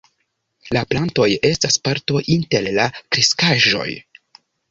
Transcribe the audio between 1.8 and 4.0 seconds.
parto inter la kreskaĵoj.